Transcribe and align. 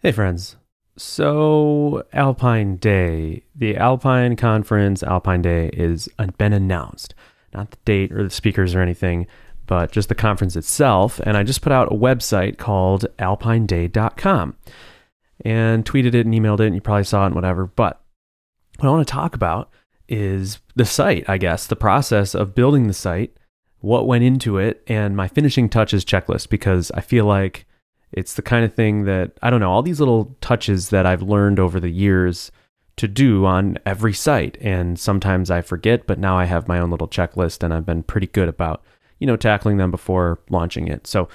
Hey, 0.00 0.12
friends. 0.12 0.54
So, 0.96 2.04
Alpine 2.12 2.76
Day, 2.76 3.42
the 3.52 3.76
Alpine 3.76 4.36
Conference, 4.36 5.02
Alpine 5.02 5.42
Day, 5.42 5.70
is 5.72 6.08
uh, 6.20 6.28
been 6.38 6.52
announced. 6.52 7.16
Not 7.52 7.72
the 7.72 7.78
date 7.84 8.12
or 8.12 8.22
the 8.22 8.30
speakers 8.30 8.76
or 8.76 8.80
anything, 8.80 9.26
but 9.66 9.90
just 9.90 10.08
the 10.08 10.14
conference 10.14 10.54
itself. 10.54 11.18
And 11.24 11.36
I 11.36 11.42
just 11.42 11.62
put 11.62 11.72
out 11.72 11.92
a 11.92 11.96
website 11.96 12.58
called 12.58 13.06
alpineday.com 13.18 14.56
and 15.44 15.84
tweeted 15.84 16.14
it 16.14 16.26
and 16.26 16.32
emailed 16.32 16.60
it, 16.60 16.66
and 16.66 16.76
you 16.76 16.80
probably 16.80 17.02
saw 17.02 17.24
it 17.24 17.26
and 17.26 17.34
whatever. 17.34 17.66
But 17.66 18.00
what 18.78 18.88
I 18.88 18.92
want 18.92 19.08
to 19.08 19.12
talk 19.12 19.34
about 19.34 19.68
is 20.08 20.60
the 20.76 20.84
site, 20.84 21.28
I 21.28 21.38
guess, 21.38 21.66
the 21.66 21.74
process 21.74 22.36
of 22.36 22.54
building 22.54 22.86
the 22.86 22.94
site, 22.94 23.36
what 23.80 24.06
went 24.06 24.22
into 24.22 24.58
it, 24.58 24.80
and 24.86 25.16
my 25.16 25.26
finishing 25.26 25.68
touches 25.68 26.04
checklist, 26.04 26.50
because 26.50 26.92
I 26.92 27.00
feel 27.00 27.24
like 27.24 27.66
it's 28.12 28.34
the 28.34 28.42
kind 28.42 28.64
of 28.64 28.74
thing 28.74 29.04
that, 29.04 29.32
I 29.42 29.50
don't 29.50 29.60
know, 29.60 29.70
all 29.70 29.82
these 29.82 30.00
little 30.00 30.36
touches 30.40 30.90
that 30.90 31.06
I've 31.06 31.22
learned 31.22 31.58
over 31.58 31.78
the 31.78 31.90
years 31.90 32.50
to 32.96 33.06
do 33.06 33.46
on 33.46 33.78
every 33.86 34.12
site. 34.12 34.58
And 34.60 34.98
sometimes 34.98 35.50
I 35.50 35.60
forget, 35.60 36.06
but 36.06 36.18
now 36.18 36.36
I 36.36 36.44
have 36.44 36.68
my 36.68 36.78
own 36.78 36.90
little 36.90 37.08
checklist 37.08 37.62
and 37.62 37.72
I've 37.72 37.86
been 37.86 38.02
pretty 38.02 38.26
good 38.26 38.48
about, 38.48 38.82
you 39.18 39.26
know, 39.26 39.36
tackling 39.36 39.76
them 39.76 39.90
before 39.90 40.40
launching 40.50 40.88
it. 40.88 41.06
So, 41.06 41.28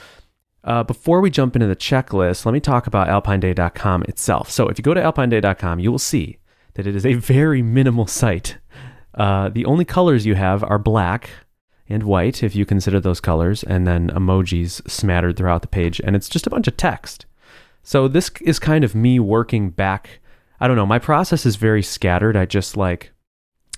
uh, 0.66 0.84
before 0.84 1.20
we 1.20 1.30
jump 1.30 1.56
into 1.56 1.68
the 1.68 1.76
checklist, 1.76 2.46
let 2.46 2.54
me 2.54 2.62
talk 2.62 2.88
about 2.88 3.08
alpineday.com 3.08 4.04
itself. 4.04 4.50
So, 4.50 4.70
if 4.70 4.78
you 4.78 4.84
go 4.84 4.94
to 4.94 5.02
alpineday.com, 5.02 5.80
you 5.80 5.92
will 5.92 6.00
see 6.00 6.38
that 6.76 6.88
it 6.88 6.96
is 6.96 7.06
a 7.06 7.14
very 7.14 7.62
minimal 7.62 8.08
site. 8.08 8.58
Uh, 9.14 9.50
the 9.50 9.66
only 9.66 9.86
colors 9.86 10.26
you 10.26 10.36
have 10.36 10.64
are 10.64 10.80
black, 10.80 11.30
and 11.90 12.04
white, 12.04 12.44
if 12.44 12.56
you 12.56 12.66
consider 12.66 13.00
those 13.00 13.20
colors, 13.20 13.64
and 13.64 13.86
then 13.86 14.10
emojis 14.10 14.90
smattered 14.90 15.38
throughout 15.38 15.62
the 15.62 15.68
page. 15.68 16.02
And 16.04 16.16
it's 16.16 16.30
just 16.30 16.48
a 16.48 16.50
bunch 16.50 16.68
of 16.68 16.78
text. 16.78 17.26
So 17.84 18.08
this 18.08 18.32
is 18.42 18.60
kind 18.60 18.84
of 18.84 18.96
me 18.96 19.20
working 19.20 19.70
back. 19.70 20.20
I 20.60 20.68
don't 20.68 20.78
know. 20.78 20.86
My 20.86 21.00
process 21.00 21.46
is 21.46 21.58
very 21.58 21.84
scattered. 21.84 22.38
I 22.38 22.46
just 22.46 22.78
like, 22.78 23.12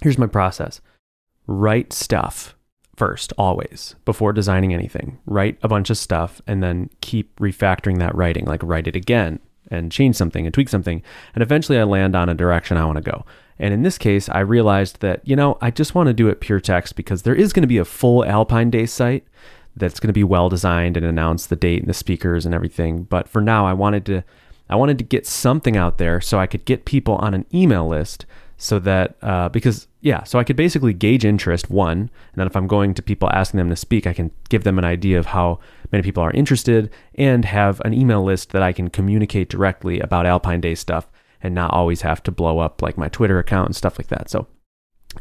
here's 0.01 0.17
my 0.17 0.27
process 0.27 0.81
write 1.47 1.93
stuff 1.93 2.55
first, 2.95 3.33
always, 3.37 3.95
before 4.05 4.33
designing 4.33 4.73
anything. 4.73 5.19
Write 5.25 5.57
a 5.61 5.67
bunch 5.67 5.89
of 5.89 5.97
stuff 5.97 6.41
and 6.47 6.63
then 6.63 6.89
keep 7.01 7.35
refactoring 7.39 7.99
that 7.99 8.15
writing, 8.15 8.45
like 8.45 8.63
write 8.63 8.87
it 8.87 8.95
again 8.95 9.39
and 9.69 9.91
change 9.91 10.15
something 10.15 10.45
and 10.45 10.53
tweak 10.53 10.69
something. 10.69 11.01
And 11.33 11.41
eventually 11.41 11.79
I 11.79 11.83
land 11.83 12.15
on 12.15 12.29
a 12.29 12.33
direction 12.33 12.77
I 12.77 12.85
want 12.85 12.97
to 12.97 13.11
go. 13.11 13.25
And 13.57 13.73
in 13.73 13.83
this 13.83 13.97
case, 13.97 14.27
I 14.29 14.39
realized 14.39 14.99
that, 15.01 15.25
you 15.27 15.35
know, 15.35 15.57
I 15.61 15.71
just 15.71 15.95
want 15.95 16.07
to 16.07 16.13
do 16.13 16.27
it 16.27 16.41
pure 16.41 16.59
text 16.59 16.95
because 16.95 17.21
there 17.21 17.35
is 17.35 17.53
going 17.53 17.61
to 17.61 17.67
be 17.67 17.77
a 17.77 17.85
full 17.85 18.25
Alpine 18.25 18.69
Day 18.69 18.85
site 18.85 19.25
that's 19.77 19.99
going 19.99 20.09
to 20.09 20.13
be 20.13 20.23
well 20.23 20.49
designed 20.49 20.97
and 20.97 21.05
announce 21.05 21.45
the 21.45 21.55
date 21.55 21.79
and 21.79 21.89
the 21.89 21.93
speakers 21.93 22.45
and 22.45 22.53
everything. 22.53 23.03
But 23.03 23.27
for 23.27 23.41
now, 23.41 23.65
I 23.65 23.73
wanted 23.73 24.05
to 24.07 24.23
I 24.69 24.75
wanted 24.75 24.97
to 24.97 25.03
get 25.03 25.27
something 25.27 25.77
out 25.77 25.99
there 25.99 26.19
so 26.19 26.39
I 26.39 26.47
could 26.47 26.65
get 26.65 26.85
people 26.85 27.15
on 27.15 27.33
an 27.33 27.45
email 27.53 27.87
list 27.87 28.25
so 28.57 28.79
that 28.79 29.15
uh, 29.21 29.49
because 29.49 29.87
yeah, 30.01 30.23
so 30.23 30.39
I 30.39 30.43
could 30.43 30.55
basically 30.55 30.93
gauge 30.93 31.25
interest 31.25 31.69
one, 31.69 31.97
and 31.97 32.09
then 32.35 32.47
if 32.47 32.55
I'm 32.55 32.67
going 32.67 32.93
to 32.93 33.01
people 33.01 33.29
asking 33.31 33.57
them 33.57 33.69
to 33.69 33.75
speak, 33.75 34.07
I 34.07 34.13
can 34.13 34.31
give 34.49 34.63
them 34.63 34.77
an 34.77 34.85
idea 34.85 35.19
of 35.19 35.27
how 35.27 35.59
many 35.91 36.03
people 36.03 36.23
are 36.23 36.31
interested 36.31 36.89
and 37.15 37.45
have 37.45 37.81
an 37.81 37.93
email 37.93 38.23
list 38.23 38.51
that 38.51 38.61
I 38.61 38.71
can 38.71 38.89
communicate 38.89 39.49
directly 39.49 39.99
about 39.99 40.25
Alpine 40.25 40.61
Day 40.61 40.75
stuff 40.75 41.11
and 41.41 41.53
not 41.53 41.73
always 41.73 42.01
have 42.01 42.23
to 42.23 42.31
blow 42.31 42.59
up 42.59 42.81
like 42.81 42.97
my 42.97 43.09
Twitter 43.09 43.39
account 43.39 43.67
and 43.67 43.75
stuff 43.75 43.99
like 43.99 44.07
that. 44.07 44.29
So 44.29 44.47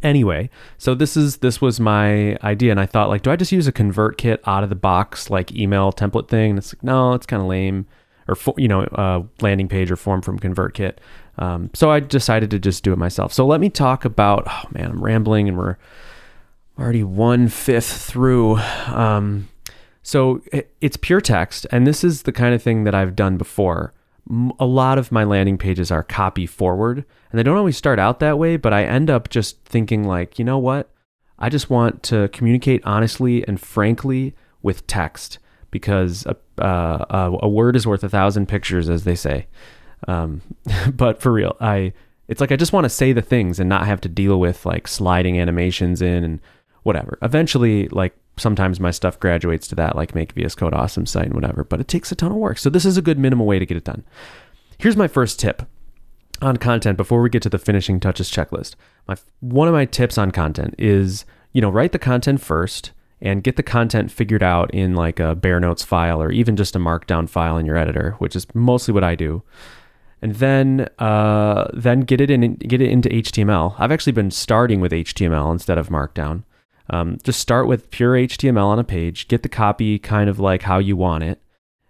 anyway, 0.03 0.51
so 0.79 0.95
this 0.95 1.17
is 1.17 1.39
this 1.39 1.61
was 1.61 1.81
my 1.81 2.37
idea, 2.43 2.71
and 2.71 2.81
I 2.81 2.87
thought 2.87 3.09
like, 3.09 3.23
do 3.23 3.31
I 3.31 3.37
just 3.37 3.53
use 3.53 3.67
a 3.67 3.73
ConvertKit 3.73 4.39
out 4.47 4.63
of 4.63 4.69
the 4.69 4.77
box 4.77 5.31
like 5.31 5.53
email 5.53 5.93
template 5.93 6.29
thing? 6.29 6.51
And 6.51 6.59
it's 6.59 6.75
like, 6.75 6.83
no, 6.83 7.15
it's 7.15 7.27
kind 7.27 7.43
of 7.43 7.49
lame, 7.49 7.87
or 8.29 8.35
for, 8.35 8.55
you 8.57 8.69
know, 8.69 8.83
uh, 8.83 9.23
landing 9.41 9.69
page 9.69 9.91
or 9.91 9.97
form 9.97 10.23
from 10.23 10.39
ConvertKit. 10.39 10.97
Um, 11.39 11.71
so 11.75 11.91
I 11.91 12.01
decided 12.01 12.51
to 12.51 12.59
just 12.59 12.85
do 12.85 12.93
it 12.93 12.99
myself. 12.99 13.33
So 13.33 13.47
let 13.47 13.61
me 13.61 13.71
talk 13.71 14.05
about. 14.05 14.45
Oh 14.47 14.63
man, 14.71 14.91
I'm 14.91 15.03
rambling, 15.03 15.49
and 15.49 15.59
we're 15.59 15.77
already 16.79 17.03
one 17.03 17.49
fifth 17.49 18.03
through. 18.03 18.57
Um, 18.87 19.49
so 20.03 20.43
it, 20.53 20.75
it's 20.81 20.97
pure 20.97 21.21
text, 21.21 21.67
and 21.73 21.87
this 21.87 22.05
is 22.05 22.23
the 22.23 22.33
kind 22.33 22.55
of 22.55 22.63
thing 22.63 22.85
that 22.85 22.95
I've 22.95 23.17
done 23.17 23.37
before 23.37 23.93
a 24.59 24.65
lot 24.65 24.99
of 24.99 25.13
my 25.13 25.25
landing 25.25 25.59
pages 25.59 25.91
are 25.91 26.03
copy 26.03 26.47
forward 26.47 27.05
and 27.31 27.39
they 27.39 27.43
don't 27.43 27.59
always 27.59 27.77
start 27.77 27.99
out 27.99 28.21
that 28.21 28.39
way 28.39 28.57
but 28.57 28.73
i 28.73 28.83
end 28.83 29.11
up 29.11 29.29
just 29.29 29.63
thinking 29.65 30.05
like 30.05 30.39
you 30.39 30.45
know 30.45 30.59
what 30.59 30.91
i 31.39 31.49
just 31.51 31.69
want 31.69 32.03
to 32.03 32.29
communicate 32.29 32.83
honestly 32.85 33.47
and 33.47 33.61
frankly 33.61 34.35
with 34.63 34.87
text 34.87 35.39
because 35.75 36.25
a, 36.27 36.65
uh, 36.65 37.37
a 37.43 37.49
word 37.49 37.77
is 37.77 37.87
worth 37.87 38.03
a 38.03 38.09
thousand 38.09 38.47
pictures 38.47 38.89
as 38.89 39.05
they 39.05 39.15
say 39.15 39.47
um, 40.09 40.41
but 40.95 41.21
for 41.21 41.33
real 41.33 41.55
i 41.61 41.93
it's 42.29 42.41
like 42.41 42.51
i 42.51 42.57
just 42.57 42.73
want 42.73 42.85
to 42.85 42.91
say 42.91 43.13
the 43.13 43.21
things 43.21 43.61
and 43.61 43.69
not 43.69 43.87
have 43.87 44.01
to 44.01 44.09
deal 44.09 44.41
with 44.41 44.65
like 44.65 44.89
sliding 44.89 45.39
animations 45.39 46.01
in 46.01 46.25
and 46.25 46.41
whatever 46.85 47.19
eventually 47.21 47.89
like 47.89 48.17
sometimes 48.37 48.81
my 48.81 48.91
stuff 48.91 49.19
graduates 49.21 49.69
to 49.69 49.75
that, 49.77 49.97
like 49.97 50.15
make 50.15 50.33
VS 50.33 50.55
Code 50.55 50.75
awesome 50.75 51.07
site 51.07 51.27
and 51.27 51.35
whatever, 51.35 51.65
but 51.65 51.81
it 51.81 51.89
takes 51.89 52.11
a 52.11 52.15
ton 52.15 52.33
of 52.33 52.39
work. 52.39 52.59
So 52.59 52.71
this 52.71 52.85
is 52.85 52.97
a 52.97 53.03
good 53.03 53.19
minimal 53.19 53.47
way 53.47 53.59
to 53.59 53.67
get 53.67 53.77
it 53.77 53.85
done. 53.85 54.05
Here's 54.79 54.97
my 54.97 55.09
first 55.09 55.39
tip 55.39 55.63
on 56.43 56.57
content 56.57 56.97
before 56.97 57.23
we 57.23 57.31
get 57.31 57.43
to 57.43 57.49
the 57.49 57.59
finishing 57.59 58.01
touches 58.01 58.31
checklist. 58.31 58.75
My 59.07 59.17
one 59.41 59.69
of 59.69 59.75
my 59.75 59.85
tips 59.85 60.19
on 60.19 60.31
content 60.31 60.75
is, 60.79 61.25
you 61.53 61.61
know, 61.61 61.71
write 61.71 61.93
the 61.93 61.99
content 61.99 62.41
first 62.41 62.93
and 63.25 63.43
get 63.43 63.57
the 63.57 63.63
content 63.63 64.13
figured 64.13 64.43
out 64.43 64.73
in 64.75 64.95
like 64.95 65.19
a 65.19 65.35
bare 65.35 65.59
notes 65.59 65.83
file 65.83 66.23
or 66.23 66.31
even 66.31 66.57
just 66.57 66.77
a 66.77 66.79
markdown 66.79 67.27
file 67.29 67.57
in 67.57 67.65
your 67.65 67.77
editor, 67.77 68.13
which 68.19 68.37
is 68.37 68.47
mostly 68.55 68.93
what 68.93 69.03
I 69.03 69.15
do. 69.15 69.43
And 70.21 70.35
then, 70.37 70.89
uh, 70.99 71.69
then 71.73 72.01
get 72.01 72.21
it 72.21 72.31
in, 72.31 72.55
get 72.57 72.83
it 72.83 72.91
into 72.91 73.09
HTML. 73.09 73.75
I've 73.79 73.91
actually 73.91 74.13
been 74.13 74.31
starting 74.31 74.81
with 74.81 74.93
HTML 74.93 75.51
instead 75.51 75.79
of 75.79 75.89
Markdown. 75.89 76.45
Um, 76.91 77.17
just 77.23 77.41
start 77.41 77.67
with 77.67 77.91
pure 77.91 78.13
HTML 78.13 78.67
on 78.67 78.79
a 78.79 78.85
page, 78.85 79.27
get 79.27 79.43
the 79.43 79.49
copy 79.49 79.99
kind 79.99 80.29
of 80.29 80.39
like 80.39 80.63
how 80.63 80.79
you 80.79 80.97
want 80.97 81.25
it, 81.25 81.41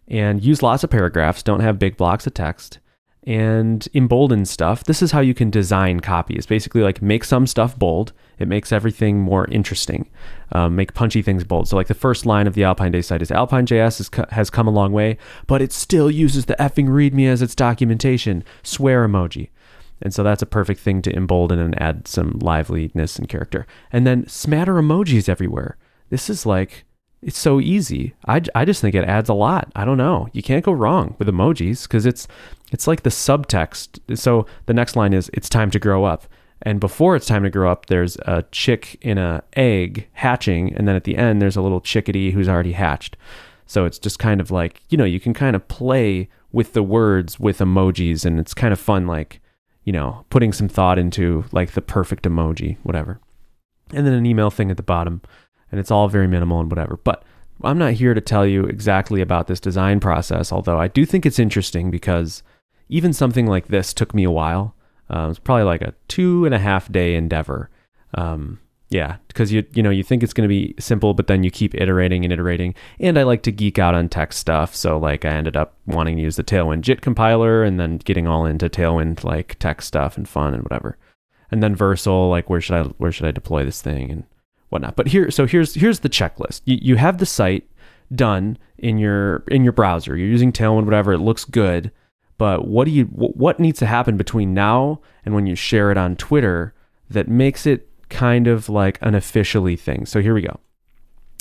and 0.07 0.43
use 0.43 0.63
lots 0.63 0.85
of 0.85 0.91
paragraphs. 0.91 1.43
Don't 1.43 1.61
have 1.61 1.81
big 1.81 1.97
blocks 1.97 2.29
of 2.29 2.35
text 2.35 2.79
and 3.27 3.89
embolden 3.95 4.45
stuff. 4.45 4.85
This 4.85 5.03
is 5.03 5.13
how 5.13 5.21
you 5.21 5.35
can 5.35 5.51
design 5.51 6.01
copy. 6.01 6.35
It's 6.35 6.47
basically 6.47 6.83
like 6.83 7.01
make 7.01 7.25
some 7.25 7.47
stuff 7.47 7.79
bold. 7.79 8.13
It 8.39 8.49
makes 8.49 8.73
everything 8.73 9.21
more 9.21 9.47
interesting. 9.47 10.11
Um, 10.53 10.77
make 10.77 10.95
punchy 10.95 11.23
things 11.23 11.45
bold. 11.45 11.69
So 11.69 11.77
like 11.77 11.87
the 11.87 11.95
first 11.95 12.27
line 12.27 12.47
of 12.47 12.55
the 12.55 12.65
Alpine 12.65 12.93
Day 12.93 13.03
site 13.03 13.23
is 13.23 13.31
Alpine.js 13.31 13.99
has, 13.99 14.31
has 14.31 14.51
come 14.51 14.69
a 14.69 14.73
long 14.73 14.93
way, 14.93 15.17
but 15.47 15.63
it 15.63 15.73
still 15.73 16.11
uses 16.11 16.45
the 16.45 16.57
effing 16.57 16.89
README 16.89 17.27
as 17.27 17.43
its 17.43 17.55
documentation. 17.55 18.45
Swear 18.63 19.07
emoji. 19.09 19.49
And 20.03 20.13
so 20.13 20.23
that's 20.23 20.43
a 20.43 20.47
perfect 20.47 20.81
thing 20.81 21.01
to 21.03 21.15
embolden 21.15 21.59
and 21.59 21.81
add 21.81 22.07
some 22.07 22.39
liveliness 22.41 23.19
and 23.19 23.29
character. 23.29 23.67
And 23.91 24.07
then 24.07 24.29
smatter 24.29 24.75
emojis 24.75 25.29
everywhere. 25.29 25.79
This 26.11 26.29
is 26.29 26.45
like, 26.45 26.85
it's 27.25 27.39
so 27.39 27.61
easy. 27.61 28.15
I, 28.27 28.43
I 28.55 28.65
just 28.65 28.81
think 28.81 28.95
it 28.95 29.05
adds 29.05 29.29
a 29.29 29.35
lot. 29.35 29.71
I 29.75 29.85
don't 29.85 29.99
know. 29.99 30.29
You 30.33 30.43
can't 30.43 30.65
go 30.65 30.73
wrong 30.73 31.17
with 31.19 31.29
emojis 31.29 31.85
because 31.85 32.07
it's 32.07 32.29
it's 32.71 32.87
like 32.87 33.03
the 33.03 33.11
subtext. 33.11 34.17
So 34.17 34.47
the 34.67 34.75
next 34.75 34.97
line 34.97 35.13
is 35.13 35.31
it's 35.33 35.49
time 35.49 35.71
to 35.73 35.79
grow 35.79 36.05
up. 36.05 36.27
And 36.63 36.81
before 36.81 37.15
it's 37.15 37.27
time 37.27 37.43
to 37.43 37.51
grow 37.51 37.71
up, 37.71 37.87
there's 37.87 38.17
a 38.23 38.45
chick 38.51 38.97
in 39.03 39.19
a 39.19 39.43
egg 39.55 40.09
hatching, 40.13 40.75
and 40.75 40.89
then 40.89 40.97
at 40.97 41.05
the 41.05 41.17
end 41.17 41.43
there's 41.43 41.57
a 41.57 41.63
little 41.63 41.81
chickadee 41.81 42.31
who's 42.31 42.49
already 42.49 42.73
hatched. 42.73 43.17
So 43.67 43.85
it's 43.85 43.99
just 43.99 44.19
kind 44.19 44.41
of 44.41 44.51
like, 44.51 44.83
you 44.89 44.97
know, 44.99 45.05
you 45.05 45.21
can 45.21 45.35
kind 45.35 45.57
of 45.57 45.67
play 45.69 46.29
with 46.53 46.73
the 46.73 46.83
words 46.83 47.41
with 47.41 47.59
emojis 47.59 48.25
and 48.25 48.39
it's 48.39 48.55
kind 48.55 48.73
of 48.73 48.79
fun 48.79 49.07
like 49.07 49.41
you 49.85 49.93
know, 49.93 50.25
putting 50.31 50.53
some 50.53 50.69
thought 50.69 50.99
into 50.99 51.45
like 51.53 51.73
the 51.73 51.83
perfect 51.83 52.25
emoji, 52.25 52.79
whatever. 52.83 53.21
And 53.93 54.07
then 54.07 54.15
an 54.15 54.27
email 54.27 54.51
thing 54.51 54.71
at 54.71 54.77
the 54.77 54.83
bottom. 54.83 55.21
And 55.71 55.81
it's 55.81 55.91
all 55.91 56.09
very 56.09 56.29
minimal 56.29 56.61
and 56.61 56.71
whatever. 56.71 56.99
But 57.03 57.25
I'm 57.63 57.79
not 57.79 57.95
here 57.95 58.15
to 58.15 58.21
tell 58.21 58.47
you 58.47 58.65
exactly 58.65 59.21
about 59.21 59.47
this 59.47 59.61
design 59.61 60.01
process, 60.01 60.53
although 60.53 60.79
I 60.79 60.89
do 60.89 61.07
think 61.07 61.25
it's 61.25 61.39
interesting 61.39 61.91
because 61.91 62.43
even 62.89 63.13
something 63.13 63.47
like 63.47 63.69
this 63.69 63.95
took 63.95 64.15
me 64.15 64.25
a 64.25 64.31
while. 64.31 64.75
Uh, 65.09 65.29
it's 65.31 65.39
probably 65.39 65.65
like 65.65 65.83
a 65.83 65.95
two 66.09 66.45
and 66.45 66.55
a 66.55 66.59
half 66.59 66.91
day 66.91 67.15
endeavor. 67.15 67.71
Um, 68.15 68.61
yeah, 68.91 69.17
because 69.29 69.51
you 69.51 69.65
you 69.73 69.83
know 69.83 69.91
you 69.91 70.05
think 70.05 70.23
it's 70.23 70.33
going 70.33 70.49
to 70.49 70.55
be 70.55 70.75
simple, 70.79 71.15
but 71.15 71.27
then 71.27 71.43
you 71.43 71.51
keep 71.51 71.75
iterating 71.75 72.25
and 72.25 72.33
iterating. 72.33 72.75
And 73.01 73.19
I 73.19 73.25
like 73.25 73.43
to 73.43 73.53
geek 73.53 73.79
out 73.79 73.95
on 73.95 74.09
tech 74.09 74.33
stuff, 74.33 74.75
so 74.75 74.99
like 74.99 75.25
I 75.25 75.31
ended 75.31 75.57
up 75.57 75.77
wanting 75.87 76.17
to 76.17 76.23
use 76.23 76.37
the 76.37 76.45
Tailwind 76.45 76.83
JIT 76.83 77.01
compiler, 77.01 77.65
and 77.65 77.81
then 77.81 77.99
getting 77.99 78.27
all 78.27 78.47
into 78.47 78.69
Tailwind 78.69 79.25
like 79.25 79.59
tech 79.59 79.83
stuff 79.83 80.17
and 80.17 80.29
fun 80.29 80.55
and 80.55 80.63
whatever. 80.63 80.97
And 81.51 81.63
then 81.63 81.77
Vercel, 81.77 82.31
like 82.31 82.49
where 82.49 82.61
should 82.61 82.77
I 82.77 82.83
where 82.99 83.11
should 83.11 83.27
I 83.27 83.33
deploy 83.33 83.65
this 83.65 83.83
thing 83.83 84.11
and 84.11 84.25
whatnot. 84.69 84.97
But 84.97 85.09
here, 85.09 85.31
so 85.31 85.47
here's 85.47 85.75
here's 85.75 86.01
the 86.01 86.09
checklist. 86.09 86.63
You 86.65 86.79
you 86.81 86.97
have 86.97 87.19
the 87.19 87.27
site 87.27 87.69
done 88.15 88.59
in 88.79 88.99
your 88.99 89.45
in 89.49 89.65
your 89.65 89.73
browser. 89.73 90.17
You're 90.17 90.29
using 90.29 90.53
Tailwind, 90.53 90.85
whatever. 90.85 91.13
It 91.13 91.19
looks 91.19 91.45
good, 91.45 91.91
but 92.39 92.67
what 92.67 92.85
do 92.85 92.91
you 92.91 93.05
what 93.05 93.61
needs 93.61 93.79
to 93.81 93.87
happen 93.87 94.17
between 94.17 94.55
now 94.55 95.01
and 95.25 95.35
when 95.35 95.47
you 95.47 95.55
share 95.55 95.91
it 95.91 95.97
on 95.97 96.17
Twitter 96.17 96.75
that 97.11 97.29
makes 97.29 97.67
it 97.67 97.89
kind 98.09 98.47
of 98.47 98.69
like 98.69 98.99
an 99.01 99.15
officially 99.15 99.77
thing. 99.77 100.07
So 100.07 100.21
here 100.21 100.35
we 100.35 100.43
go. 100.43 100.61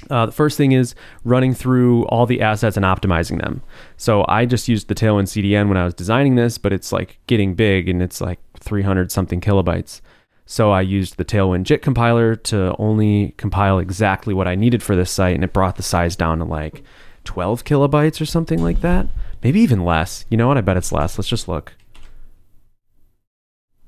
Uh, 0.09 0.25
the 0.25 0.31
first 0.31 0.57
thing 0.57 0.73
is 0.73 0.95
running 1.23 1.53
through 1.53 2.05
all 2.05 2.25
the 2.25 2.41
assets 2.41 2.75
and 2.75 2.85
optimizing 2.85 3.41
them. 3.41 3.61
So 3.95 4.25
I 4.27 4.45
just 4.45 4.67
used 4.67 4.87
the 4.87 4.95
Tailwind 4.95 5.27
CDN 5.27 5.69
when 5.69 5.77
I 5.77 5.85
was 5.85 5.93
designing 5.93 6.35
this, 6.35 6.57
but 6.57 6.73
it's 6.73 6.91
like 6.91 7.19
getting 7.27 7.55
big 7.55 7.87
and 7.87 8.01
it's 8.01 8.19
like 8.19 8.39
300 8.59 9.11
something 9.11 9.39
kilobytes. 9.39 10.01
So 10.45 10.71
I 10.71 10.81
used 10.81 11.17
the 11.17 11.25
Tailwind 11.25 11.63
JIT 11.63 11.81
compiler 11.81 12.35
to 12.35 12.75
only 12.77 13.33
compile 13.37 13.79
exactly 13.79 14.33
what 14.33 14.47
I 14.47 14.55
needed 14.55 14.83
for 14.83 14.95
this 14.95 15.11
site, 15.11 15.35
and 15.35 15.43
it 15.43 15.53
brought 15.53 15.77
the 15.77 15.83
size 15.83 16.15
down 16.15 16.39
to 16.39 16.45
like 16.45 16.83
12 17.23 17.63
kilobytes 17.63 18.19
or 18.19 18.25
something 18.25 18.61
like 18.61 18.81
that. 18.81 19.07
Maybe 19.41 19.61
even 19.61 19.85
less. 19.85 20.25
You 20.29 20.37
know 20.37 20.47
what? 20.47 20.57
I 20.57 20.61
bet 20.61 20.77
it's 20.77 20.91
less. 20.91 21.17
Let's 21.17 21.29
just 21.29 21.47
look. 21.47 21.73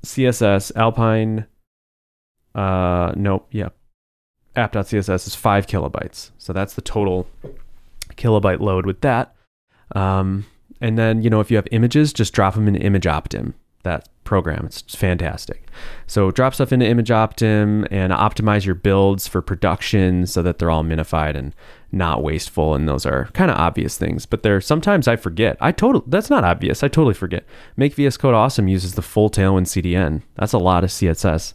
CSS 0.04 0.74
Alpine. 0.76 1.46
Uh, 2.54 3.12
nope. 3.16 3.48
Yep. 3.50 3.74
App.css 4.54 5.26
is 5.26 5.34
five 5.34 5.66
kilobytes. 5.66 6.30
So 6.38 6.54
that's 6.54 6.74
the 6.74 6.80
total 6.80 7.28
kilobyte 8.12 8.60
load 8.60 8.86
with 8.86 9.02
that. 9.02 9.34
Um, 9.94 10.46
and 10.80 10.98
then, 10.98 11.22
you 11.22 11.28
know, 11.28 11.40
if 11.40 11.50
you 11.50 11.56
have 11.56 11.68
images, 11.70 12.14
just 12.14 12.32
drop 12.32 12.54
them 12.54 12.66
in 12.68 12.74
ImageOptim 12.74 13.52
that 13.86 14.08
program. 14.26 14.66
It's 14.66 14.94
fantastic. 14.94 15.68
So 16.06 16.30
drop 16.30 16.52
stuff 16.54 16.72
into 16.72 16.84
ImageOptim 16.84 17.86
and 17.90 18.12
optimize 18.12 18.66
your 18.66 18.74
builds 18.74 19.26
for 19.26 19.40
production 19.40 20.26
so 20.26 20.42
that 20.42 20.58
they're 20.58 20.70
all 20.70 20.84
minified 20.84 21.34
and 21.34 21.54
not 21.92 22.22
wasteful. 22.22 22.74
And 22.74 22.86
those 22.86 23.06
are 23.06 23.26
kind 23.32 23.50
of 23.50 23.56
obvious 23.56 23.96
things, 23.96 24.26
but 24.26 24.42
they're 24.42 24.60
sometimes 24.60 25.08
I 25.08 25.16
forget. 25.16 25.56
I 25.60 25.72
totally 25.72 26.04
that's 26.08 26.28
not 26.28 26.44
obvious. 26.44 26.82
I 26.82 26.88
totally 26.88 27.14
forget. 27.14 27.44
Make 27.76 27.94
VS 27.94 28.18
Code 28.18 28.34
awesome 28.34 28.68
uses 28.68 28.94
the 28.94 29.02
full 29.02 29.30
Tailwind 29.30 29.66
CDN. 29.66 30.22
That's 30.34 30.52
a 30.52 30.58
lot 30.58 30.84
of 30.84 30.90
CSS. 30.90 31.54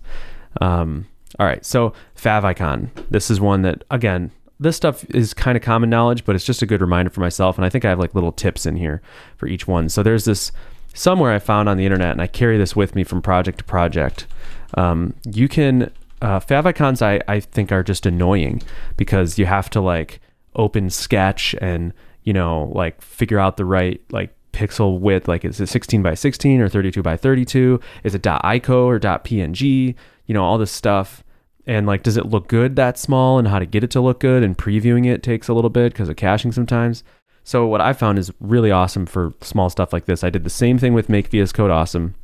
Um, 0.59 1.07
all 1.39 1.45
right, 1.45 1.65
so 1.65 1.93
favicon. 2.15 2.89
This 3.09 3.29
is 3.29 3.39
one 3.39 3.61
that 3.61 3.83
again 3.91 4.31
this 4.59 4.77
stuff 4.77 5.03
is 5.09 5.33
kind 5.33 5.57
of 5.57 5.63
common 5.63 5.89
knowledge, 5.89 6.23
but 6.23 6.35
it's 6.35 6.45
just 6.45 6.61
a 6.61 6.67
good 6.67 6.81
reminder 6.81 7.09
for 7.09 7.19
myself. 7.19 7.57
And 7.57 7.65
I 7.65 7.69
think 7.69 7.83
I 7.83 7.89
have 7.89 7.99
like 7.99 8.13
little 8.13 8.31
tips 8.31 8.67
in 8.67 8.75
here 8.75 9.01
for 9.35 9.47
each 9.47 9.67
one. 9.67 9.89
So 9.89 10.03
there's 10.03 10.25
this 10.25 10.51
somewhere 10.93 11.31
I 11.31 11.39
found 11.39 11.69
on 11.69 11.77
the 11.77 11.85
internet, 11.85 12.11
and 12.11 12.21
I 12.21 12.27
carry 12.27 12.57
this 12.57 12.75
with 12.75 12.95
me 12.95 13.03
from 13.03 13.21
project 13.21 13.59
to 13.59 13.63
project. 13.63 14.27
Um, 14.75 15.13
you 15.25 15.47
can 15.47 15.91
uh, 16.21 16.39
favicons, 16.39 17.01
I 17.01 17.21
I 17.27 17.39
think 17.39 17.71
are 17.71 17.83
just 17.83 18.05
annoying 18.05 18.61
because 18.97 19.39
you 19.39 19.45
have 19.45 19.69
to 19.71 19.81
like 19.81 20.21
open 20.55 20.89
Sketch 20.89 21.55
and 21.61 21.93
you 22.23 22.33
know 22.33 22.71
like 22.75 23.01
figure 23.01 23.39
out 23.39 23.57
the 23.57 23.65
right 23.65 24.01
like 24.11 24.33
pixel 24.53 24.99
width. 24.99 25.27
Like 25.27 25.43
is 25.43 25.59
it 25.59 25.67
16 25.67 26.01
by 26.01 26.13
16 26.13 26.61
or 26.61 26.69
32 26.69 27.01
by 27.01 27.17
32 27.17 27.79
is 28.03 28.13
it 28.13 28.21
.ico 28.21 28.85
or 28.85 28.99
.png 28.99 29.95
you 30.25 30.33
know 30.33 30.43
all 30.43 30.57
this 30.57 30.71
stuff. 30.71 31.23
And 31.67 31.87
like 31.87 32.03
does 32.03 32.17
it 32.17 32.27
look 32.27 32.47
good 32.47 32.75
that 32.75 32.97
small? 32.97 33.39
And 33.39 33.47
how 33.47 33.59
to 33.59 33.65
get 33.65 33.83
it 33.83 33.91
to 33.91 34.01
look 34.01 34.19
good? 34.19 34.43
And 34.43 34.57
previewing 34.57 35.07
it 35.07 35.23
takes 35.23 35.47
a 35.47 35.53
little 35.53 35.69
bit 35.69 35.93
because 35.93 36.09
of 36.09 36.15
caching 36.17 36.51
sometimes 36.51 37.03
so 37.43 37.65
what 37.65 37.81
I 37.81 37.93
found 37.93 38.19
is 38.19 38.31
really 38.39 38.71
awesome 38.71 39.05
for 39.05 39.33
small 39.41 39.69
stuff 39.69 39.93
like 39.93 40.05
this. 40.05 40.23
I 40.23 40.29
did 40.29 40.43
the 40.43 40.49
same 40.49 40.77
thing 40.77 40.93
with 40.93 41.09
Make 41.09 41.27
VS 41.27 41.51
Code 41.51 41.71
Awesome. 41.71 42.15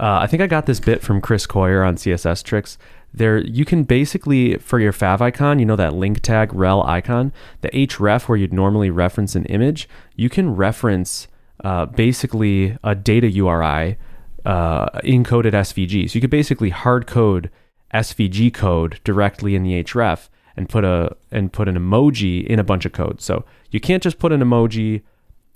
Uh, 0.00 0.20
I 0.22 0.26
think 0.26 0.42
I 0.42 0.46
got 0.46 0.66
this 0.66 0.80
bit 0.80 1.02
from 1.02 1.20
Chris 1.20 1.46
Coyier 1.46 1.86
on 1.86 1.96
CSS 1.96 2.42
Tricks. 2.42 2.78
There, 3.14 3.38
you 3.38 3.64
can 3.64 3.84
basically 3.84 4.56
for 4.56 4.80
your 4.80 4.92
fav 4.92 5.20
icon, 5.20 5.58
you 5.58 5.66
know 5.66 5.76
that 5.76 5.94
link 5.94 6.20
tag 6.20 6.52
rel 6.54 6.82
icon, 6.82 7.32
the 7.60 7.68
href 7.68 8.26
where 8.26 8.38
you'd 8.38 8.54
normally 8.54 8.90
reference 8.90 9.34
an 9.34 9.44
image, 9.46 9.88
you 10.16 10.30
can 10.30 10.56
reference 10.56 11.28
uh, 11.62 11.86
basically 11.86 12.76
a 12.82 12.94
data 12.94 13.28
URI 13.30 13.98
uh, 14.44 14.88
encoded 15.00 15.52
SVG. 15.52 16.10
So 16.10 16.14
you 16.14 16.20
could 16.20 16.30
basically 16.30 16.70
hard 16.70 17.06
code 17.06 17.50
SVG 17.94 18.52
code 18.52 18.98
directly 19.04 19.54
in 19.54 19.62
the 19.62 19.84
href 19.84 20.28
and 20.56 20.68
put 20.68 20.84
a 20.84 21.16
and 21.30 21.52
put 21.52 21.68
an 21.68 21.76
emoji 21.76 22.46
in 22.46 22.58
a 22.58 22.64
bunch 22.64 22.84
of 22.84 22.92
code. 22.92 23.20
So 23.20 23.44
you 23.70 23.80
can't 23.80 24.02
just 24.02 24.18
put 24.18 24.32
an 24.32 24.40
emoji 24.40 25.02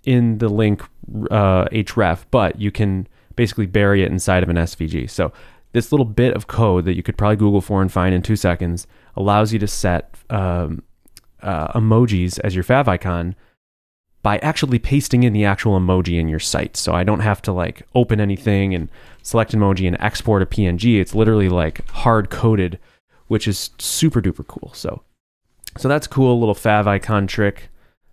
in 0.05 0.39
the 0.39 0.49
link 0.49 0.83
uh, 1.31 1.67
href, 1.67 2.25
but 2.31 2.61
you 2.61 2.71
can 2.71 3.07
basically 3.35 3.67
bury 3.67 4.03
it 4.03 4.11
inside 4.11 4.43
of 4.43 4.49
an 4.49 4.57
SVG. 4.57 5.11
So 5.11 5.33
this 5.73 5.93
little 5.93 6.07
bit 6.07 6.35
of 6.35 6.47
code 6.47 6.87
that 6.87 6.95
you 6.95 7.03
could 7.03 7.19
probably 7.19 7.37
Google 7.37 7.61
for 7.61 7.83
and 7.83 7.93
find 7.93 8.15
in 8.15 8.23
two 8.23 8.37
seconds 8.37 8.87
allows 9.15 9.53
you 9.53 9.59
to 9.59 9.67
set 9.67 10.15
um, 10.31 10.83
uh, 11.43 11.69
emojis 11.79 12.39
as 12.41 12.55
your 12.55 12.65
favicon 12.65 13.35
by 14.23 14.39
actually 14.39 14.79
pasting 14.79 15.23
in 15.23 15.33
the 15.33 15.45
actual 15.45 15.79
emoji 15.79 16.19
in 16.19 16.29
your 16.29 16.41
site. 16.41 16.77
So 16.77 16.93
I 16.95 17.05
don't 17.05 17.21
have 17.21 17.41
to 17.43 17.53
like 17.53 17.83
open 17.95 18.21
anything 18.21 18.75
and 18.75 18.89
select 19.23 19.53
emoji 19.53 19.87
and 19.87 19.97
export 20.01 20.43
a 20.43 20.47
PNG. 20.47 20.99
It's 21.01 21.15
literally 21.15 21.49
like 21.49 21.89
hard 21.91 22.31
coded, 22.31 22.79
which 23.29 23.49
is 23.49 23.71
super 23.79 24.21
duper 24.21 24.47
cool. 24.47 24.73
So 24.75 25.03
so 25.77 25.89
that's 25.89 26.07
cool 26.07 26.39
little 26.39 26.55
fav 26.55 26.87
icon 26.87 27.27
trick. 27.27 27.71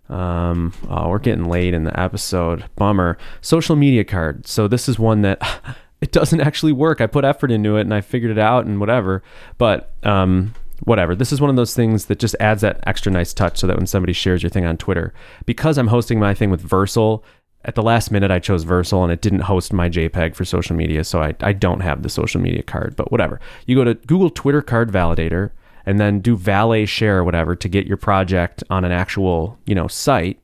Um, 0.08 0.74
oh, 0.88 1.08
we're 1.08 1.18
getting 1.18 1.46
late 1.46 1.72
in 1.74 1.84
the 1.84 1.98
episode. 1.98 2.64
Bummer. 2.76 3.16
Social 3.40 3.76
media 3.76 4.04
card. 4.04 4.46
So 4.46 4.68
this 4.68 4.88
is 4.88 4.98
one 4.98 5.22
that 5.22 5.40
it 6.00 6.12
doesn't 6.12 6.40
actually 6.40 6.72
work. 6.72 7.00
I 7.00 7.06
put 7.06 7.24
effort 7.24 7.50
into 7.50 7.76
it 7.76 7.82
and 7.82 7.94
I 7.94 8.00
figured 8.00 8.30
it 8.30 8.38
out 8.38 8.66
and 8.66 8.80
whatever. 8.80 9.22
But 9.56 9.92
um, 10.02 10.54
whatever. 10.84 11.14
This 11.14 11.32
is 11.32 11.40
one 11.40 11.50
of 11.50 11.56
those 11.56 11.74
things 11.74 12.06
that 12.06 12.18
just 12.18 12.36
adds 12.40 12.60
that 12.62 12.80
extra 12.86 13.10
nice 13.10 13.32
touch 13.32 13.58
so 13.58 13.66
that 13.66 13.76
when 13.76 13.86
somebody 13.86 14.12
shares 14.12 14.42
your 14.42 14.50
thing 14.50 14.66
on 14.66 14.76
Twitter, 14.76 15.14
because 15.46 15.78
I'm 15.78 15.88
hosting 15.88 16.18
my 16.18 16.34
thing 16.34 16.50
with 16.50 16.68
Vercel, 16.68 17.22
at 17.64 17.74
the 17.74 17.82
last 17.82 18.10
minute 18.10 18.30
I 18.30 18.38
chose 18.38 18.64
Vercel 18.64 19.02
and 19.02 19.12
it 19.12 19.20
didn't 19.20 19.40
host 19.40 19.72
my 19.72 19.88
JPEG 19.88 20.34
for 20.34 20.44
social 20.44 20.76
media, 20.76 21.04
so 21.04 21.22
I, 21.22 21.34
I 21.40 21.52
don't 21.52 21.80
have 21.80 22.02
the 22.02 22.08
social 22.08 22.40
media 22.40 22.62
card. 22.62 22.96
But 22.96 23.10
whatever. 23.10 23.40
You 23.66 23.76
go 23.76 23.84
to 23.84 23.94
Google 23.94 24.30
Twitter 24.30 24.62
card 24.62 24.90
validator 24.90 25.50
and 25.86 26.00
then 26.00 26.20
do 26.20 26.36
valet 26.36 26.86
share 26.86 27.18
or 27.18 27.24
whatever 27.24 27.54
to 27.56 27.68
get 27.68 27.86
your 27.86 27.96
project 27.96 28.64
on 28.70 28.84
an 28.84 28.92
actual 28.92 29.58
you 29.66 29.74
know 29.74 29.88
site 29.88 30.40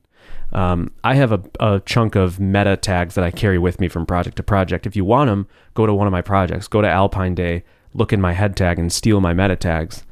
um, 0.53 0.91
I 1.03 1.15
have 1.15 1.31
a, 1.31 1.41
a, 1.59 1.79
chunk 1.85 2.15
of 2.15 2.39
meta 2.39 2.75
tags 2.75 3.15
that 3.15 3.23
I 3.23 3.31
carry 3.31 3.57
with 3.57 3.79
me 3.79 3.87
from 3.87 4.05
project 4.05 4.35
to 4.37 4.43
project. 4.43 4.85
If 4.85 4.95
you 4.95 5.05
want 5.05 5.29
them, 5.29 5.47
go 5.73 5.85
to 5.85 5.93
one 5.93 6.07
of 6.07 6.11
my 6.11 6.21
projects, 6.21 6.67
go 6.67 6.81
to 6.81 6.89
Alpine 6.89 7.35
Day, 7.35 7.63
look 7.93 8.11
in 8.11 8.19
my 8.19 8.33
head 8.33 8.57
tag, 8.57 8.77
and 8.77 8.91
steal 8.91 9.21
my 9.21 9.33
meta 9.33 9.55
tags. 9.55 10.03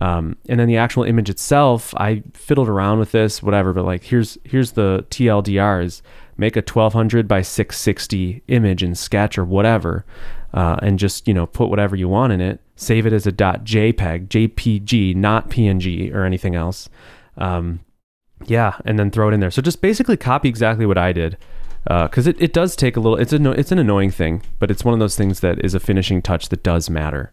Um, 0.00 0.36
and 0.48 0.60
then 0.60 0.68
the 0.68 0.76
actual 0.76 1.04
image 1.04 1.30
itself, 1.30 1.94
I 1.96 2.22
fiddled 2.34 2.68
around 2.68 2.98
with 2.98 3.12
this, 3.12 3.42
whatever. 3.42 3.72
But 3.72 3.84
like, 3.84 4.04
here's 4.04 4.36
here's 4.44 4.72
the 4.72 5.06
TLDR: 5.10 5.84
is 5.84 6.02
make 6.36 6.56
a 6.56 6.60
1200 6.60 7.26
by 7.26 7.42
660 7.42 8.42
image 8.48 8.82
in 8.82 8.94
Sketch 8.94 9.38
or 9.38 9.44
whatever, 9.44 10.04
uh, 10.52 10.76
and 10.82 10.98
just 10.98 11.26
you 11.26 11.34
know 11.34 11.46
put 11.46 11.70
whatever 11.70 11.96
you 11.96 12.08
want 12.08 12.32
in 12.32 12.40
it. 12.40 12.60
Save 12.76 13.06
it 13.06 13.12
as 13.12 13.26
a 13.26 13.32
.jpeg, 13.32 14.28
JPG, 14.28 15.16
not 15.16 15.48
PNG 15.48 16.14
or 16.14 16.24
anything 16.24 16.54
else. 16.54 16.90
Um, 17.38 17.80
yeah, 18.44 18.76
and 18.84 18.98
then 18.98 19.10
throw 19.10 19.28
it 19.28 19.34
in 19.34 19.40
there. 19.40 19.50
So 19.50 19.62
just 19.62 19.80
basically 19.80 20.18
copy 20.18 20.50
exactly 20.50 20.84
what 20.84 20.98
I 20.98 21.12
did, 21.12 21.38
because 21.84 22.26
uh, 22.26 22.30
it, 22.30 22.36
it 22.38 22.52
does 22.52 22.76
take 22.76 22.98
a 22.98 23.00
little. 23.00 23.16
It's 23.16 23.32
a 23.32 23.50
it's 23.52 23.72
an 23.72 23.78
annoying 23.78 24.10
thing, 24.10 24.42
but 24.58 24.70
it's 24.70 24.84
one 24.84 24.92
of 24.92 25.00
those 25.00 25.16
things 25.16 25.40
that 25.40 25.64
is 25.64 25.72
a 25.72 25.80
finishing 25.80 26.20
touch 26.20 26.50
that 26.50 26.62
does 26.62 26.90
matter. 26.90 27.32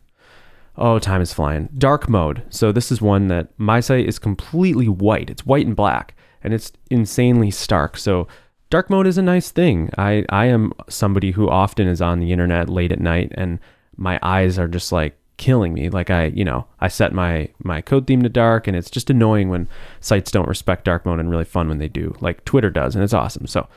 Oh, 0.75 0.99
time 0.99 1.21
is 1.21 1.33
flying. 1.33 1.69
Dark 1.77 2.09
mode. 2.09 2.43
So 2.49 2.71
this 2.71 2.91
is 2.91 3.01
one 3.01 3.27
that 3.27 3.49
my 3.57 3.79
site 3.79 4.07
is 4.07 4.19
completely 4.19 4.89
white. 4.89 5.29
It's 5.29 5.45
white 5.45 5.67
and 5.67 5.75
black, 5.75 6.15
and 6.43 6.53
it's 6.53 6.71
insanely 6.89 7.51
stark. 7.51 7.97
So 7.97 8.27
dark 8.69 8.89
mode 8.89 9.05
is 9.05 9.17
a 9.17 9.21
nice 9.21 9.51
thing. 9.51 9.91
I, 9.97 10.25
I 10.29 10.45
am 10.45 10.73
somebody 10.89 11.31
who 11.31 11.47
often 11.49 11.87
is 11.87 12.01
on 12.01 12.19
the 12.19 12.31
internet 12.31 12.69
late 12.69 12.91
at 12.91 12.99
night 12.99 13.31
and 13.35 13.59
my 13.97 14.19
eyes 14.23 14.57
are 14.57 14.67
just 14.67 14.91
like 14.91 15.15
killing 15.37 15.73
me. 15.73 15.89
Like 15.89 16.09
I, 16.09 16.25
you 16.25 16.43
know, 16.43 16.65
I 16.79 16.87
set 16.87 17.13
my 17.13 17.49
my 17.63 17.81
code 17.81 18.07
theme 18.07 18.23
to 18.23 18.29
dark 18.29 18.67
and 18.67 18.75
it's 18.75 18.89
just 18.89 19.11
annoying 19.11 19.49
when 19.49 19.67
sites 19.99 20.31
don't 20.31 20.47
respect 20.47 20.85
dark 20.85 21.05
mode 21.05 21.19
and 21.19 21.29
really 21.29 21.45
fun 21.45 21.69
when 21.69 21.77
they 21.77 21.87
do, 21.87 22.15
like 22.19 22.45
Twitter 22.45 22.69
does, 22.69 22.95
and 22.95 23.03
it's 23.03 23.13
awesome. 23.13 23.45
So 23.45 23.67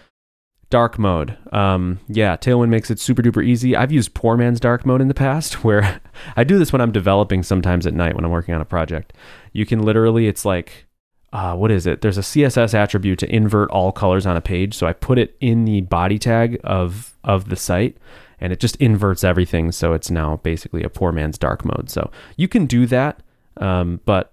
dark 0.71 0.99
mode. 0.99 1.37
Um, 1.53 2.01
yeah, 2.09 2.37
Tailwind 2.37 2.71
makes 2.71 2.91
it 2.91 2.99
super 2.99 3.23
duper 3.23 3.45
easy. 3.45 3.77
I've 3.77 3.93
used 3.93 4.15
poor 4.15 4.37
man's 4.37 4.61
dark 4.61 4.85
mode 4.87 5.01
in 5.01 5.09
the 5.09 5.15
past 5.15 5.55
where 5.65 6.01
I 6.37 6.45
do 6.45 6.59
this 6.59 6.73
when 6.73 6.81
I'm 6.81 6.93
developing 6.93 7.43
sometimes 7.43 7.87
at 7.87 7.95
night 7.95 8.15
when 8.15 8.25
I'm 8.25 8.31
working 8.31 8.55
on 8.55 8.61
a 8.61 8.67
project. 8.67 9.13
You 9.53 9.67
can 9.67 9.83
literally, 9.83 10.29
it's 10.29 10.45
like 10.45 10.87
uh, 11.33 11.55
what 11.55 11.71
is 11.71 11.87
it? 11.87 12.01
There's 12.01 12.19
a 12.19 12.23
CSS 12.23 12.73
attribute 12.73 13.19
to 13.19 13.35
invert 13.35 13.71
all 13.71 13.93
colors 13.93 14.27
on 14.27 14.37
a 14.37 14.41
page. 14.41 14.75
So 14.75 14.87
I 14.87 14.93
put 14.93 15.19
it 15.19 15.37
in 15.41 15.65
the 15.65 15.83
body 15.83 16.19
tag 16.19 16.59
of 16.65 17.15
of 17.25 17.49
the 17.49 17.57
site, 17.57 17.97
and 18.41 18.53
it 18.53 18.61
just 18.61 18.77
inverts 18.77 19.25
everything. 19.25 19.73
So 19.73 19.93
it's 19.93 20.11
now 20.11 20.37
basically 20.43 20.83
a 20.83 20.89
poor 20.89 21.13
man's 21.13 21.37
dark 21.37 21.65
mode. 21.65 21.91
So 21.91 22.11
you 22.37 22.49
can 22.49 22.67
do 22.67 22.87
that, 22.87 23.23
um, 23.59 24.01
but 24.05 24.33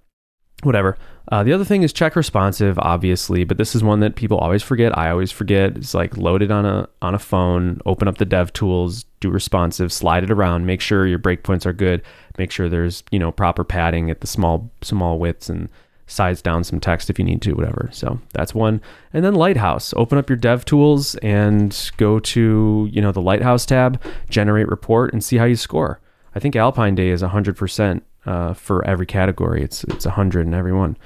whatever. 0.65 0.97
Uh, 1.31 1.43
the 1.43 1.53
other 1.53 1.63
thing 1.63 1.83
is 1.83 1.93
check 1.93 2.15
responsive, 2.15 2.77
obviously, 2.79 3.43
but 3.43 3.57
this 3.57 3.75
is 3.75 3.83
one 3.83 4.01
that 4.01 4.15
people 4.15 4.37
always 4.37 4.61
forget. 4.61 4.97
I 4.97 5.09
always 5.09 5.31
forget. 5.31 5.77
It's 5.77 5.93
like 5.93 6.17
load 6.17 6.41
it 6.41 6.51
on 6.51 6.65
a 6.65 6.87
on 7.01 7.15
a 7.15 7.19
phone, 7.19 7.79
open 7.85 8.07
up 8.07 8.17
the 8.17 8.25
dev 8.25 8.51
tools, 8.53 9.05
do 9.19 9.29
responsive, 9.29 9.93
slide 9.93 10.23
it 10.23 10.31
around, 10.31 10.65
make 10.65 10.81
sure 10.81 11.07
your 11.07 11.19
breakpoints 11.19 11.65
are 11.65 11.73
good, 11.73 12.01
make 12.37 12.51
sure 12.51 12.67
there's 12.67 13.03
you 13.11 13.19
know 13.19 13.31
proper 13.31 13.63
padding 13.63 14.09
at 14.09 14.21
the 14.21 14.27
small 14.27 14.69
small 14.81 15.17
widths 15.17 15.49
and 15.49 15.69
size 16.07 16.41
down 16.41 16.63
some 16.63 16.79
text 16.79 17.09
if 17.09 17.17
you 17.17 17.25
need 17.25 17.41
to, 17.41 17.53
whatever. 17.53 17.89
So 17.91 18.19
that's 18.33 18.53
one. 18.53 18.81
And 19.13 19.23
then 19.23 19.35
Lighthouse. 19.35 19.93
Open 19.95 20.17
up 20.17 20.29
your 20.29 20.37
dev 20.37 20.65
tools 20.65 21.15
and 21.15 21.91
go 21.97 22.19
to, 22.19 22.89
you 22.91 23.01
know, 23.01 23.11
the 23.11 23.21
Lighthouse 23.21 23.65
tab, 23.65 24.01
generate 24.29 24.67
report 24.67 25.13
and 25.13 25.23
see 25.23 25.37
how 25.37 25.45
you 25.45 25.55
score. 25.55 25.99
I 26.35 26.39
think 26.39 26.55
Alpine 26.55 26.95
Day 26.95 27.09
is 27.09 27.21
100% 27.21 28.01
uh, 28.25 28.53
for 28.53 28.85
every 28.85 29.05
category. 29.05 29.63
It's 29.63 29.83
it's 29.85 30.05
a 30.05 30.09
100 30.09 30.47
in 30.47 30.53
every 30.53 30.73
one. 30.73 30.97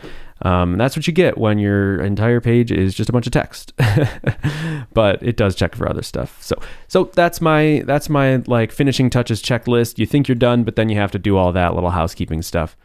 Um, 0.43 0.77
that's 0.77 0.95
what 0.95 1.07
you 1.07 1.13
get 1.13 1.37
when 1.37 1.57
your 1.57 1.99
entire 1.99 2.39
page 2.39 2.71
is 2.71 2.93
just 2.93 3.09
a 3.09 3.13
bunch 3.13 3.25
of 3.25 3.33
text. 3.33 3.73
but 4.93 5.21
it 5.23 5.35
does 5.35 5.55
check 5.55 5.75
for 5.75 5.89
other 5.89 6.03
stuff. 6.03 6.41
So 6.41 6.55
so 6.87 7.05
that's 7.13 7.41
my 7.41 7.83
that's 7.85 8.09
my 8.09 8.37
like 8.47 8.71
finishing 8.71 9.09
touches 9.09 9.41
checklist. 9.41 9.97
You 9.97 10.05
think 10.05 10.27
you're 10.27 10.35
done, 10.35 10.63
but 10.63 10.75
then 10.75 10.89
you 10.89 10.97
have 10.97 11.11
to 11.11 11.19
do 11.19 11.37
all 11.37 11.51
that 11.53 11.73
little 11.73 11.91
housekeeping 11.91 12.41
stuff. 12.41 12.77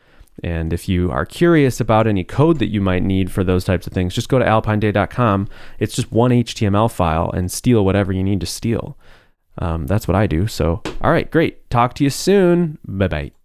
And 0.43 0.73
if 0.73 0.89
you 0.89 1.11
are 1.11 1.27
curious 1.27 1.79
about 1.79 2.07
any 2.07 2.25
code 2.25 2.59
that 2.59 2.71
you 2.71 2.81
might 2.81 3.03
need 3.03 3.31
for 3.31 3.45
those 3.45 3.65
types 3.65 3.87
of 3.87 3.93
things, 3.93 4.15
just 4.15 4.31
go 4.31 4.39
to 4.39 4.45
alpineday.com. 4.45 5.49
It's 5.79 5.95
just 5.95 6.11
one 6.11 6.31
HTML 6.31 6.91
file 6.91 7.31
and 7.31 7.53
steal 7.53 7.85
whatever 7.85 8.13
you 8.13 8.23
need 8.23 8.41
to 8.41 8.47
steal. 8.47 8.97
Um, 9.59 9.87
that's 9.87 10.09
what 10.09 10.15
I 10.15 10.27
do. 10.27 10.47
So, 10.47 10.81
all 11.03 11.11
right, 11.11 11.31
great. 11.31 11.69
Talk 11.69 11.93
to 11.95 12.05
you 12.05 12.11
soon. 12.11 12.79
Bye 12.87 13.09
bye. 13.09 13.42